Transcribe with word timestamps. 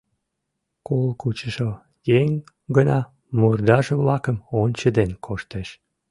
Кол 0.87 1.05
кучышо 1.21 1.69
еҥ 2.19 2.29
гына 2.75 2.99
мурдаже-влакым 3.37 4.37
ончеден 4.61 5.11
коштеш. 5.25 5.69